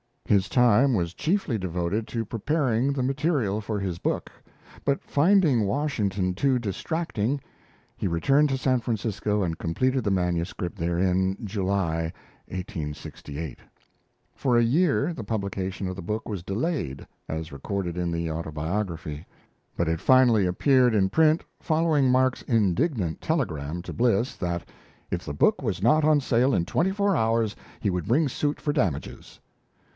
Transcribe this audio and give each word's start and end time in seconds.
His 0.25 0.47
time 0.49 0.93
was 0.95 1.13
chiefly 1.13 1.57
devoted 1.59 2.07
to 2.07 2.25
preparing 2.25 2.93
the 2.93 3.03
material 3.03 3.59
for 3.61 3.79
his 3.79 3.99
book; 3.99 4.31
but 4.85 5.03
finding 5.03 5.65
Washington 5.67 6.33
too 6.33 6.57
distracting, 6.57 7.39
he 7.97 8.07
returned 8.07 8.47
to 8.49 8.57
San 8.57 8.79
Francisco 8.79 9.43
and 9.43 9.59
completed 9.59 10.03
the 10.03 10.09
manuscript 10.09 10.77
therein 10.77 11.37
July, 11.43 12.13
1868. 12.47 13.59
For 14.33 14.57
a 14.57 14.63
year 14.63 15.13
the 15.13 15.25
publication 15.25 15.87
of 15.87 15.97
the 15.97 16.01
book 16.01 16.27
was 16.27 16.41
delayed, 16.43 17.05
as 17.27 17.51
recorded 17.51 17.95
in 17.95 18.09
the 18.11 18.31
Autobiography; 18.31 19.27
but 19.77 19.89
it 19.89 19.99
finally 19.99 20.47
appeared 20.47 20.95
in 20.95 21.09
print 21.09 21.43
following 21.59 22.09
Mark's 22.09 22.41
indignant 22.43 23.19
telegram 23.21 23.81
to 23.83 23.93
Bliss 23.93 24.35
that, 24.37 24.67
if 25.11 25.25
the 25.25 25.33
book 25.33 25.61
was 25.61 25.83
not 25.83 26.03
on 26.05 26.21
sale 26.21 26.55
in 26.55 26.63
twenty 26.65 26.91
four 26.91 27.15
hours, 27.17 27.55
he 27.81 27.89
would 27.91 28.07
bring 28.07 28.27
suit 28.29 28.61
for 28.61 28.71
damages. 28.73 29.39